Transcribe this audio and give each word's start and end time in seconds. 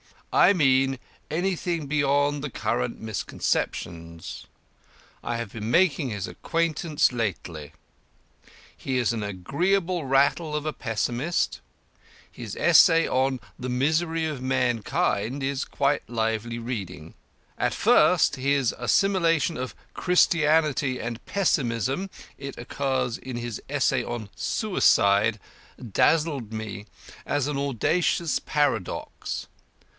I 0.33 0.53
mean 0.53 0.97
anything 1.29 1.85
beyond 1.85 2.41
the 2.43 2.49
current 2.49 2.99
misconceptions? 2.99 4.47
I 5.23 5.35
have 5.37 5.51
been 5.51 5.69
making 5.69 6.09
his 6.09 6.25
acquaintance 6.25 7.11
lately. 7.11 7.73
He 8.75 8.97
is 8.97 9.13
an 9.13 9.21
agreeable 9.23 10.05
rattle 10.05 10.55
of 10.55 10.65
a 10.65 10.73
pessimist; 10.73 11.59
his 12.31 12.55
essay 12.55 13.07
on 13.07 13.41
'The 13.59 13.69
Misery 13.69 14.25
of 14.25 14.41
Mankind' 14.41 15.43
is 15.43 15.65
quite 15.65 16.09
lively 16.09 16.57
reading. 16.57 17.13
At 17.57 17.73
first 17.73 18.37
his 18.37 18.73
assimilation 18.79 19.55
of 19.55 19.75
Christianity 19.93 20.99
and 20.99 21.23
Pessimism 21.27 22.09
(it 22.39 22.57
occurs 22.57 23.17
in 23.19 23.35
his 23.35 23.61
essay 23.69 24.03
on 24.03 24.29
'Suicide') 24.35 25.39
dazzled 25.91 26.51
me 26.53 26.85
as 27.25 27.47
an 27.47 27.57
audacious 27.57 28.39
paradox. 28.39 29.47